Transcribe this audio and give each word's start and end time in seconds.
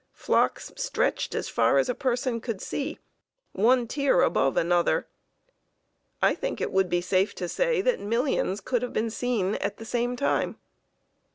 Flocks 0.13 0.73
stretched 0.75 1.35
as 1.35 1.47
far 1.47 1.77
as 1.77 1.87
a 1.87 1.93
person 1.93 2.41
could 2.41 2.59
see, 2.59 2.97
one 3.51 3.87
tier 3.87 4.21
above 4.23 4.57
another. 4.57 5.05
I 6.23 6.33
think 6.33 6.59
it 6.59 6.71
would 6.71 6.89
be 6.89 7.01
safe 7.01 7.35
to 7.35 7.47
say 7.47 7.81
that 7.83 7.99
millions 7.99 8.61
could 8.61 8.81
have 8.81 8.93
been 8.93 9.11
seen 9.11 9.53
at 9.57 9.77
the 9.77 9.85
same 9.85 10.15
time. 10.15 10.57